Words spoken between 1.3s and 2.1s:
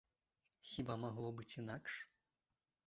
быць інакш?